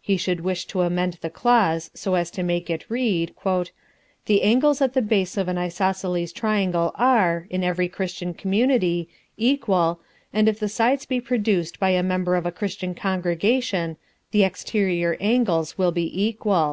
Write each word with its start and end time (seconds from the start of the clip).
He 0.00 0.16
should 0.16 0.42
wish 0.42 0.66
to 0.66 0.82
amend 0.82 1.14
the 1.20 1.28
clause 1.28 1.90
so 1.94 2.14
as 2.14 2.30
to 2.30 2.44
make 2.44 2.70
it 2.70 2.88
read: 2.88 3.34
"The 4.26 4.42
angles 4.42 4.80
at 4.80 4.92
the 4.92 5.02
base 5.02 5.36
of 5.36 5.48
an 5.48 5.58
isosceles 5.58 6.30
triangle 6.30 6.92
are, 6.94 7.48
in 7.50 7.64
every 7.64 7.88
Christian 7.88 8.34
community, 8.34 9.08
equal, 9.36 9.98
and 10.32 10.48
if 10.48 10.60
the 10.60 10.68
sides 10.68 11.06
be 11.06 11.20
produced 11.20 11.80
by 11.80 11.90
a 11.90 12.04
member 12.04 12.36
of 12.36 12.46
a 12.46 12.52
Christian 12.52 12.94
congregation, 12.94 13.96
the 14.30 14.44
exterior 14.44 15.16
angles 15.20 15.76
will 15.76 15.90
be 15.90 16.08
equal." 16.24 16.72